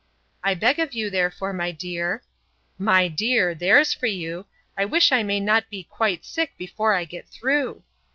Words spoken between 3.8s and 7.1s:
for you!—I wish I may not be quite sick before I